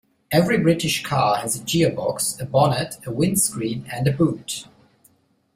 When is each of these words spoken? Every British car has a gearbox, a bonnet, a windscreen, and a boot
Every 0.31 0.57
British 0.57 1.03
car 1.03 1.35
has 1.35 1.55
a 1.55 1.63
gearbox, 1.63 2.41
a 2.41 2.45
bonnet, 2.47 2.95
a 3.05 3.11
windscreen, 3.11 3.85
and 3.93 4.07
a 4.07 4.11
boot 4.11 4.65